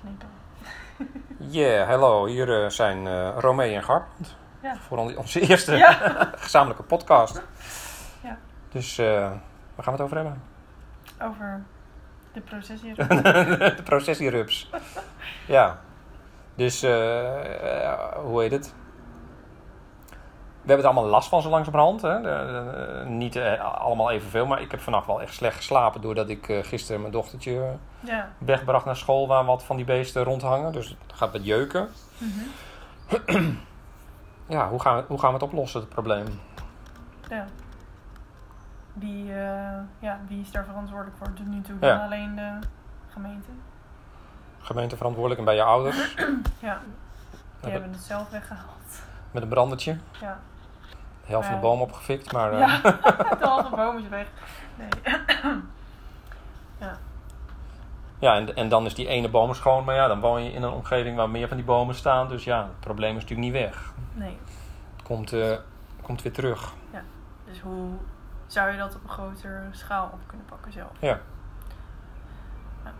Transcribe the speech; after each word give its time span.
Yeah, 1.50 1.88
hallo. 1.88 2.24
Hier 2.26 2.62
eh, 2.64 2.68
zijn 2.70 3.06
eh 3.06 3.36
Romee 3.38 3.74
en 3.74 3.82
Garbrand. 3.82 4.36
Ja. 4.62 4.76
Voor 4.76 4.98
on- 4.98 5.16
onze 5.16 5.40
eerste 5.48 5.76
Ja. 5.76 5.92
gezamenlijke 6.36 6.82
podcast. 6.82 7.42
Ja. 8.22 8.38
Dus 8.70 8.98
eh, 8.98 9.06
waar 9.74 9.84
gaan 9.84 9.84
we 9.84 9.90
het 9.90 10.00
over 10.00 10.16
hebben? 10.16 10.42
Over 11.22 11.62
de 12.32 12.40
processie. 12.40 12.94
de 12.94 13.80
processierups. 13.84 14.70
ja. 15.46 15.78
Dus, 16.54 16.80
hoe 16.80 18.36
heet 18.40 18.50
het? 18.50 18.74
We 20.62 20.68
hebben 20.68 20.86
er 20.86 20.92
allemaal 20.92 21.10
last 21.10 21.28
van 21.28 21.42
zo 21.42 21.48
langzamerhand. 21.50 22.02
Hè? 22.02 22.20
De- 22.20 22.22
de- 22.22 23.08
niet 23.08 23.36
eh, 23.36 23.74
allemaal 23.80 24.10
evenveel, 24.10 24.46
maar 24.46 24.60
ik 24.60 24.70
heb 24.70 24.80
vannacht 24.80 25.06
wel 25.06 25.20
echt 25.22 25.34
slecht 25.34 25.56
geslapen... 25.56 26.00
doordat 26.00 26.28
ik 26.28 26.48
eh, 26.48 26.64
gisteren 26.64 27.00
mijn 27.00 27.12
dochtertje 27.12 27.76
Ja. 28.00 28.28
wegbracht 28.38 28.84
naar 28.84 28.96
school... 28.96 29.26
waar 29.28 29.44
wat 29.44 29.64
van 29.64 29.76
die 29.76 29.84
beesten 29.84 30.22
rondhangen. 30.24 30.72
Dus 30.72 30.88
het 30.88 30.98
gaat 31.14 31.32
met 31.32 31.44
jeuken. 31.44 31.88
Mhm. 32.18 33.50
Ja, 34.46 34.68
hoe 34.68 34.80
gaan, 34.80 34.96
we, 34.96 35.04
hoe 35.08 35.18
gaan 35.18 35.28
we 35.28 35.34
het 35.34 35.42
oplossen, 35.44 35.80
het 35.80 35.88
probleem? 35.88 36.26
ja. 37.28 37.44
Wie, 38.92 39.32
eh, 39.34 39.78
ja, 39.98 40.20
wie 40.28 40.40
is 40.40 40.50
daar 40.50 40.64
verantwoordelijk 40.64 41.16
voor? 41.16 41.32
Tot 41.32 41.46
nu 41.46 41.60
toe 41.60 41.74
Ja. 41.80 41.96
dan 41.96 42.04
alleen 42.04 42.34
de 42.36 42.58
gemeente. 43.08 43.48
Gemeenteverantwoordelijk 44.60 45.40
en 45.40 45.46
bij 45.46 45.54
je 45.54 45.62
ouders. 45.62 46.14
Ja, 46.58 46.80
die 47.60 47.70
Hebben- 47.70 47.90
het 47.92 48.00
zelf 48.00 48.30
weggehaald. 48.30 49.00
Met 49.30 49.42
een 49.42 49.48
brandertje. 49.48 49.96
Ja, 50.20 50.38
helft 51.32 51.46
van 51.48 51.60
de 51.60 51.62
Ja. 51.66 51.68
boom 51.68 51.80
opgefikt, 51.80 52.32
maar... 52.32 52.58
ja. 52.58 52.80
de 53.38 53.46
halve 53.46 53.76
boom 53.76 53.98
is 53.98 54.08
weg. 54.08 54.26
Nee. 54.76 54.88
Ja, 58.18 58.36
en, 58.36 58.56
en 58.56 58.68
dan 58.68 58.86
is 58.86 58.94
die 58.94 59.06
ene 59.06 59.28
boom 59.28 59.54
schoon, 59.54 59.84
maar 59.84 59.94
ja, 59.94 60.06
dan 60.08 60.20
woon 60.20 60.44
je 60.44 60.52
in 60.52 60.62
een 60.62 60.72
omgeving 60.72 61.16
waar 61.16 61.30
meer 61.30 61.48
van 61.48 61.56
die 61.56 61.66
bomen 61.66 61.94
staan. 61.94 62.28
Dus 62.28 62.44
ja, 62.44 62.62
het 62.62 62.80
probleem 62.80 63.16
is 63.16 63.22
natuurlijk 63.22 63.52
niet 63.52 63.62
weg. 63.62 63.92
nee. 64.12 64.38
Het 64.96 65.02
komt, 65.02 65.32
eh, 65.32 65.56
komt 66.02 66.22
weer 66.22 66.32
terug. 66.32 66.72
Dus 67.44 67.60
hoe 67.60 67.90
zou 68.46 68.70
je 68.70 68.78
dat 68.78 68.94
op 68.94 69.02
een 69.02 69.08
grotere 69.08 69.60
schaal 69.70 70.10
op 70.12 70.18
kunnen 70.26 70.46
pakken 70.46 70.72
zelf? 70.72 70.90
Ja. 71.00 71.20
Ja. 72.84 72.92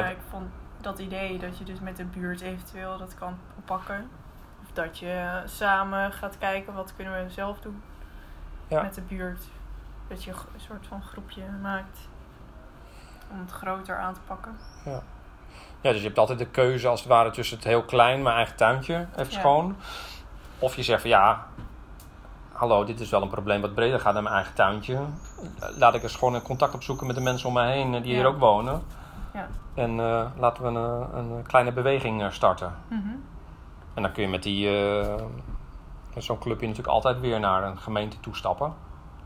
Ja, 0.00 0.06
ik 0.08 0.18
vond 0.30 0.46
dat 0.80 0.98
idee 0.98 1.38
dat 1.38 1.58
je 1.58 1.64
dus 1.64 1.80
met 1.80 1.96
de 1.96 2.04
buurt 2.04 2.40
eventueel 2.40 2.98
dat 2.98 3.14
kan 3.14 3.38
oppakken. 3.58 4.10
Dat 4.72 4.98
je 4.98 5.42
samen 5.44 6.12
gaat 6.12 6.38
kijken 6.38 6.74
wat 6.74 6.92
kunnen 6.96 7.24
we 7.24 7.30
zelf 7.30 7.58
doen 7.60 7.82
Ja. 8.68 8.82
met 8.82 8.94
de 8.94 9.00
buurt. 9.00 9.42
Dat 10.08 10.24
je 10.24 10.30
een 10.30 10.60
soort 10.60 10.86
van 10.86 11.02
groepje 11.02 11.42
maakt 11.62 11.98
om 13.30 13.38
het 13.40 13.50
groter 13.50 13.98
aan 13.98 14.14
te 14.14 14.20
pakken. 14.26 14.56
ja, 15.80 15.90
dus 15.92 16.00
je 16.00 16.06
hebt 16.06 16.18
altijd 16.18 16.38
de 16.38 16.46
keuze 16.46 16.88
als 16.88 17.00
het 17.00 17.08
ware 17.08 17.30
tussen 17.30 17.56
het 17.56 17.66
heel 17.66 17.82
klein, 17.82 18.22
mijn 18.22 18.36
eigen 18.36 18.56
tuintje, 18.56 19.06
even 19.16 19.32
Ja. 19.32 19.38
schoon. 19.38 19.76
Of 20.58 20.76
je 20.76 20.82
zegt 20.82 21.00
van 21.00 21.10
ja, 21.10 21.46
hallo, 22.52 22.84
dit 22.84 23.00
is 23.00 23.10
wel 23.10 23.22
een 23.22 23.28
probleem 23.28 23.60
wat 23.60 23.74
breder 23.74 24.00
gaat 24.00 24.14
dan 24.14 24.22
mijn 24.22 24.34
eigen 24.34 24.54
tuintje. 24.54 24.98
Laat 25.76 25.94
ik 25.94 26.02
eens 26.02 26.16
gewoon 26.16 26.34
een 26.34 26.42
contact 26.42 26.74
opzoeken 26.74 27.06
met 27.06 27.16
de 27.16 27.22
mensen 27.22 27.48
om 27.48 27.54
mij 27.54 27.72
heen 27.72 27.94
eh, 27.94 28.02
die 28.02 28.10
Ja. 28.10 28.16
hier 28.18 28.26
ook 28.26 28.38
wonen. 28.38 28.82
Ja. 29.32 29.48
En 29.74 30.00
eh, 30.00 30.26
laten 30.36 30.62
we 30.62 30.68
een, 30.68 31.16
een 31.36 31.42
kleine 31.42 31.72
beweging 31.72 32.22
eh, 32.22 32.30
starten. 32.30 32.74
Mhm. 32.88 33.08
En 33.94 34.02
dan 34.02 34.12
kun 34.12 34.22
je 34.22 34.28
met 34.28 34.42
die 34.42 34.68
eh, 35.00 35.22
met 36.14 36.24
zo'n 36.24 36.38
clubje 36.38 36.66
natuurlijk 36.66 36.94
altijd 36.94 37.20
weer 37.20 37.40
naar 37.40 37.62
een 37.64 37.78
gemeente 37.78 38.20
toestappen. 38.20 38.74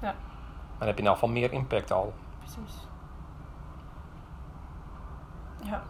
Ja. 0.01 0.15
Dan 0.79 0.87
heb 0.87 0.99
je 0.99 1.05
elk 1.05 1.13
geval 1.15 1.29
meer 1.29 1.53
impact 1.53 1.93
al. 1.93 2.13
Precies. 2.39 2.75
Ja, 5.63 5.83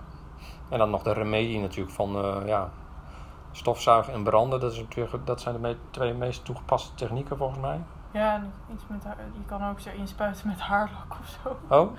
En 0.68 0.78
dan 0.78 0.90
nog 0.90 1.02
de 1.02 1.12
remedie 1.12 1.60
natuurlijk 1.60 1.94
van 1.94 2.16
eh, 2.16 2.46
ja, 2.46 2.70
stofzuigen 3.52 4.12
en 4.12 4.22
branden. 4.24 4.60
Dat, 4.60 4.72
is 4.72 4.78
natuurlijk, 4.78 5.26
dat 5.26 5.40
zijn 5.40 5.54
de 5.54 5.60
me- 5.60 5.76
twee 5.90 6.14
meest 6.14 6.44
toegepaste 6.44 6.94
technieken 6.94 7.36
volgens 7.36 7.58
mij. 7.60 7.80
ja 8.10 8.34
en 8.34 8.52
iets 8.72 8.82
met 8.88 9.04
haar, 9.04 9.16
je 9.32 9.44
kan 9.46 9.68
ook 9.68 9.80
zo 9.80 9.90
inspuiten 9.90 10.48
met 10.48 10.60
haarlak 10.60 11.16
of 11.20 11.38
zo. 11.42 11.56
Oh, 11.68 11.90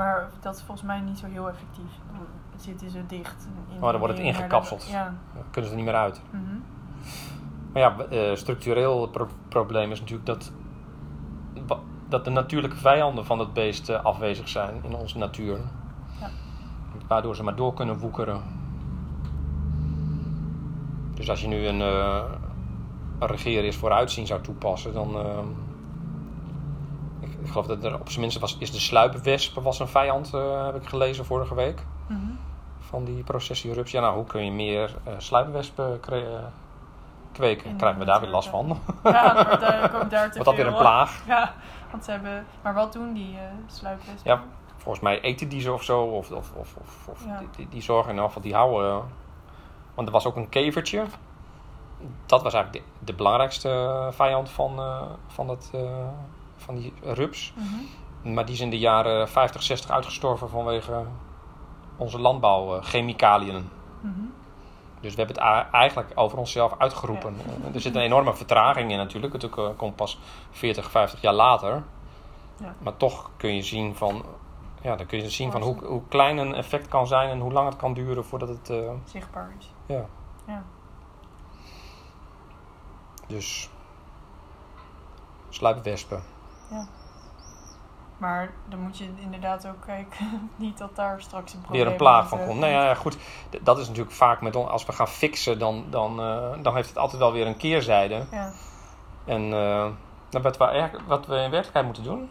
Maar 0.00 0.28
dat 0.40 0.54
is 0.54 0.62
volgens 0.62 0.86
mij 0.86 1.00
niet 1.00 1.18
zo 1.18 1.26
heel 1.26 1.48
effectief. 1.48 1.90
Dan 2.12 2.26
zitten 2.56 2.90
ze 2.90 3.06
dicht. 3.06 3.48
In 3.68 3.82
Oh, 3.82 3.90
dan 3.90 3.98
wordt 3.98 4.16
het 4.16 4.26
ingekapseld. 4.26 4.88
Ja. 4.88 5.04
dan 5.34 5.42
kunnen 5.50 5.70
ze 5.70 5.76
er 5.76 5.82
niet 5.82 5.90
meer 5.92 6.00
uit. 6.00 6.22
Mhm. 6.30 6.42
Maar 7.72 7.82
ja, 7.82 7.96
eh, 8.10 8.36
structureel 8.36 9.08
pro- 9.08 9.28
probleem 9.48 9.90
is 9.90 10.00
natuurlijk 10.00 10.26
dat, 10.26 10.52
dat 12.08 12.24
de 12.24 12.30
natuurlijke 12.30 12.76
vijanden 12.76 13.26
van 13.26 13.38
het 13.38 13.52
beest 13.52 13.88
eh, 13.88 14.04
afwezig 14.04 14.48
zijn 14.48 14.80
in 14.82 14.94
onze 14.94 15.18
natuur. 15.18 15.58
Ja. 16.20 16.28
Waardoor 17.06 17.36
ze 17.36 17.42
maar 17.42 17.56
door 17.56 17.74
kunnen 17.74 17.98
woekeren. 17.98 18.42
Dus 21.14 21.30
als 21.30 21.40
je 21.40 21.48
nu 21.48 21.66
een, 21.66 21.80
een 21.80 23.26
regeer 23.26 23.64
is 23.64 23.76
vooruitzien 23.76 24.26
zou 24.26 24.40
toepassen, 24.40 24.92
dan. 24.92 25.16
Ik, 27.50 27.56
geloof 27.56 27.80
dat 27.80 27.92
er 27.92 28.00
op 28.00 28.08
zijn 28.08 28.20
minst 28.20 28.38
was, 28.38 28.56
is 28.58 28.72
de 28.72 28.80
sluipwesp 28.80 29.60
was 29.60 29.78
een 29.78 29.88
vijand, 29.88 30.34
eh, 30.34 30.64
heb 30.64 30.74
ik 30.74 30.88
gelezen 30.88 31.24
vorige 31.24 31.54
week. 31.54 31.82
Mhm. 32.06 32.20
Van 32.78 33.04
die 33.04 33.22
processierups. 33.22 33.90
Ja, 33.90 34.00
nou, 34.00 34.14
hoe 34.14 34.24
kun 34.24 34.44
je 34.44 34.50
meer 34.52 34.96
eh 35.04 35.12
sluipwespen 35.18 36.00
kweken? 37.32 37.76
Krijgen 37.76 37.98
we 37.98 38.04
daar 38.04 38.20
weer 38.20 38.30
last 38.30 38.48
van? 38.48 38.80
Ja, 39.04 39.34
wordt, 39.34 39.62
eh, 39.62 39.98
komt 39.98 40.10
daar 40.10 40.28
te 40.30 40.34
Wordt 40.34 40.44
dat 40.44 40.54
weer 40.54 40.66
een 40.66 40.76
plaag? 40.76 41.26
Ja, 41.26 41.54
want 41.90 42.04
ze 42.04 42.10
hebben... 42.10 42.46
Maar 42.62 42.74
wat 42.74 42.92
doen 42.92 43.12
die 43.12 43.36
sluipwespen? 43.66 44.30
Ja, 44.30 44.42
volgens 44.76 45.04
mij 45.04 45.20
eten 45.20 45.48
die 45.48 45.60
ze 45.60 45.72
of 45.72 45.82
zo. 45.82 46.02
Of, 46.02 46.30
of, 46.30 46.52
of, 46.54 46.74
of, 46.80 47.08
of 47.08 47.24
Ja. 47.24 47.38
die, 47.38 47.48
die, 47.56 47.68
die 47.68 47.82
zorgen 47.82 48.08
in 48.08 48.14
ieder 48.14 48.26
geval, 48.26 48.42
die 48.42 48.54
houden. 48.54 49.02
Want 49.94 50.08
er 50.08 50.14
was 50.14 50.26
ook 50.26 50.36
een 50.36 50.48
kevertje. 50.48 51.04
Dat 52.26 52.42
was 52.42 52.54
eigenlijk 52.54 52.84
de, 52.84 52.92
de 53.04 53.14
belangrijkste 53.14 54.08
vijand 54.12 54.50
van, 54.50 54.78
eh, 54.78 55.02
van, 55.26 55.46
dat, 55.46 55.70
eh, 55.74 55.80
van 56.60 56.74
die 56.76 56.92
rups. 57.02 57.52
Mhm. 57.56 58.34
Maar 58.34 58.44
die 58.44 58.54
is 58.54 58.60
in 58.60 58.70
de 58.70 58.78
jaren 58.78 59.28
50, 59.28 59.62
60 59.62 59.90
uitgestorven 59.90 60.48
vanwege 60.48 61.04
onze 61.96 62.18
landbouwchemicaliën. 62.20 63.68
Mhm. 64.00 64.20
Dus 65.00 65.14
we 65.14 65.22
hebben 65.24 65.42
het 65.44 65.70
eigenlijk 65.72 66.12
over 66.14 66.38
onszelf 66.38 66.74
uitgeroepen. 66.78 67.34
Eh, 67.64 67.74
Er 67.74 67.80
zit 67.80 67.94
een 67.94 68.00
enorme 68.02 68.34
vertraging 68.34 68.90
in 68.90 68.96
natuurlijk. 68.96 69.32
Het 69.32 69.44
eh, 69.44 69.68
komt 69.76 69.96
pas 69.96 70.18
40, 70.50 70.90
50 70.90 71.20
jaar 71.20 71.34
later. 71.34 71.82
Ja. 72.56 72.74
Maar 72.78 72.96
toch 72.96 73.30
kun 73.36 73.54
je 73.54 73.62
zien 73.62 73.94
van... 73.96 74.24
Ja, 74.82 74.96
dan 74.96 75.06
kun 75.06 75.18
je 75.22 75.30
zien 75.30 75.52
van 75.52 75.62
hoe, 75.62 75.84
hoe 75.84 76.02
klein 76.08 76.38
een 76.38 76.54
effect 76.54 76.88
kan 76.88 77.06
zijn 77.06 77.30
en 77.30 77.40
hoe 77.40 77.52
lang 77.52 77.68
het 77.68 77.76
kan 77.76 77.94
duren 77.94 78.24
voordat 78.24 78.48
het... 78.48 78.70
eh, 78.70 78.90
Zichtbaar 79.04 79.52
is. 79.58 79.72
ja, 79.86 80.04
Ja. 80.46 80.62
dus... 83.26 83.70
Sluipwespen. 85.48 86.22
Maar 88.18 88.50
dan 88.68 88.78
moet 88.80 88.98
je 88.98 89.08
inderdaad 89.16 89.66
ook 89.66 89.80
kijken, 89.86 90.26
niet 90.56 90.78
dat 90.78 90.96
daar 90.96 91.20
straks 91.20 91.52
een 91.54 91.60
probleem 91.60 91.82
Weer 91.82 91.90
een 91.90 91.98
plaag 91.98 92.28
van 92.28 92.38
eh, 92.38 92.46
komt. 92.46 92.58
Nou 92.60 92.72
ja, 92.72 92.94
goed. 92.94 93.16
Dat 93.60 93.78
is 93.78 93.86
natuurlijk 93.88 94.14
vaak 94.16 94.40
met... 94.40 94.56
on- 94.56 94.68
Als 94.70 94.86
we 94.86 94.92
gaan 94.92 95.08
fixen, 95.08 95.58
dan, 95.58 95.84
dan, 95.90 96.20
eh, 96.20 96.62
dan 96.62 96.74
heeft 96.74 96.88
het 96.88 96.98
altijd 96.98 97.20
wel 97.20 97.32
weer 97.32 97.46
een 97.46 97.56
keerzijde. 97.56 98.26
Ja, 98.30 98.52
En 99.24 99.48
nou, 99.48 100.42
wat, 100.42 100.56
we, 100.56 100.90
wat 101.06 101.26
we 101.26 101.34
in 101.34 101.50
werkelijkheid 101.50 101.84
moeten 101.84 102.02
doen, 102.04 102.30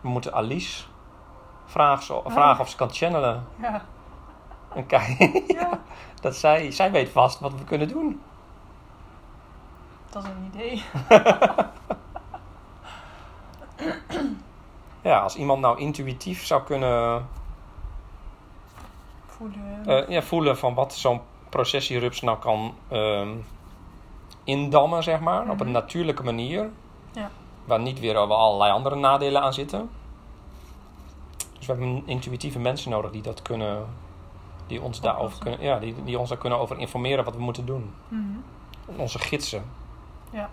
we 0.00 0.08
moeten 0.08 0.34
Alice 0.34 0.84
vragen, 1.66 2.22
vragen 2.26 2.60
of 2.60 2.68
ze 2.70 2.76
kan 2.76 2.90
channelen. 2.92 3.44
ja, 3.60 3.82
En 4.74 4.86
kijken 4.86 5.42
ja. 5.58 5.80
dat 6.20 6.36
zij, 6.36 6.70
zij 6.70 6.90
weet 6.90 7.08
vast 7.08 7.40
wat 7.40 7.52
we 7.52 7.64
kunnen 7.64 7.88
doen. 7.88 8.20
Dat 10.10 10.22
is 10.24 10.28
een 10.28 10.50
idee. 10.54 10.84
Ja, 15.06 15.18
als 15.20 15.36
iemand 15.36 15.60
nou 15.60 15.78
intuïtief 15.78 16.44
zou 16.46 16.62
kunnen 16.62 17.26
Voelen. 19.26 19.86
eh, 19.86 20.08
ja, 20.08 20.22
voelen 20.22 20.58
van 20.58 20.74
wat 20.74 20.94
zo'n 20.94 21.20
processierups 21.48 22.20
nou 22.20 22.38
kan 22.38 22.74
ehm, 22.88 23.28
indammen, 24.44 25.02
zeg 25.02 25.20
maar, 25.20 25.42
op 25.42 25.60
een 25.60 25.66
Mhm. 25.66 25.74
natuurlijke 25.74 26.22
manier. 26.22 26.70
Ja. 27.12 27.30
Waar 27.64 27.80
niet 27.80 28.00
weer 28.00 28.16
over 28.16 28.34
allerlei 28.34 28.72
andere 28.72 28.94
nadelen 28.96 29.42
aan 29.42 29.52
zitten. 29.54 29.90
Dus 31.58 31.66
we 31.66 31.72
hebben 31.72 32.02
intuïtieve 32.06 32.58
mensen 32.58 32.90
nodig 32.90 33.10
die 33.10 33.22
dat 33.22 33.42
kunnen, 33.42 33.86
die 34.66 34.82
ons 34.82 35.00
daarover 35.00 35.38
kunnen, 35.38 35.60
ja, 35.62 35.78
die, 35.78 35.94
die 36.04 36.18
ons 36.18 36.28
daar 36.28 36.38
kunnen 36.38 36.58
over 36.58 36.78
informeren 36.78 37.24
wat 37.24 37.34
we 37.34 37.42
moeten 37.42 37.66
doen. 37.66 37.94
Mhm. 38.08 39.00
Onze 39.00 39.18
gidsen. 39.18 39.64
Ja. 40.30 40.50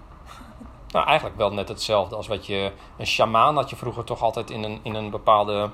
Nou, 0.93 1.05
eigenlijk 1.05 1.37
wel 1.37 1.53
net 1.53 1.67
hetzelfde 1.67 2.15
als 2.15 2.27
wat 2.27 2.45
je. 2.45 2.71
Een 2.97 3.07
sjamaan 3.07 3.55
had 3.55 3.69
je 3.69 3.75
vroeger 3.75 4.03
toch 4.03 4.21
altijd 4.21 4.49
in 4.49 4.63
een, 4.63 4.79
in 4.83 4.95
een 4.95 5.09
bepaalde 5.09 5.69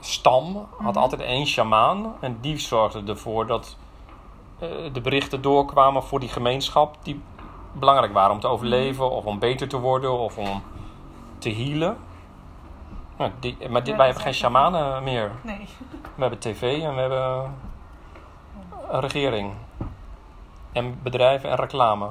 stam. 0.00 0.68
Had 0.76 0.94
Mhm. 0.94 1.02
altijd 1.02 1.20
één 1.20 1.46
sjamaan. 1.46 2.14
En 2.20 2.38
die 2.40 2.58
zorgde 2.58 3.02
ervoor 3.06 3.46
dat 3.46 3.76
eh, 4.58 4.68
de 4.92 5.00
berichten 5.00 5.42
doorkwamen 5.42 6.02
voor 6.02 6.20
die 6.20 6.28
gemeenschap. 6.28 6.96
Die 7.02 7.22
belangrijk 7.72 8.12
waren 8.12 8.32
om 8.32 8.40
te 8.40 8.46
overleven, 8.46 9.10
of 9.10 9.24
om 9.24 9.38
beter 9.38 9.68
te 9.68 9.78
worden, 9.78 10.18
of 10.18 10.38
om 10.38 10.62
te 11.38 11.50
healen. 11.54 11.96
Nou, 13.16 13.30
die, 13.40 13.68
maar 13.68 13.84
dit, 13.84 13.96
wij 13.96 14.04
hebben 14.04 14.22
geen 14.24 14.34
shamanen 14.34 15.02
meer. 15.02 15.30
Nee. 15.42 15.68
We 16.14 16.20
hebben 16.20 16.38
tv 16.38 16.82
en 16.82 16.94
we 16.94 17.00
hebben 17.00 17.54
een 18.90 19.00
regering. 19.00 19.52
En 20.72 21.00
bedrijven 21.02 21.50
en 21.50 21.56
reclame. 21.56 22.08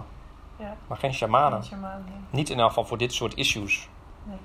Ja. 0.58 0.76
Maar 0.88 0.98
geen 0.98 1.14
shamanen. 1.14 1.64
Geen 1.64 1.80
shaman, 1.80 2.04
nee. 2.06 2.14
Niet 2.30 2.50
in 2.50 2.60
elk 2.60 2.68
geval 2.68 2.86
voor 2.86 2.98
dit 2.98 3.14
soort 3.14 3.34
issues. 3.34 3.90
Nee. 4.24 4.38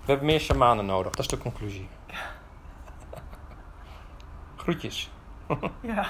We 0.00 0.10
hebben 0.10 0.26
meer 0.26 0.40
shamanen 0.40 0.86
nodig, 0.86 1.10
dat 1.10 1.20
is 1.24 1.28
de 1.28 1.38
conclusie. 1.38 1.88
Groetjes. 4.56 5.10
Ja. 5.80 6.02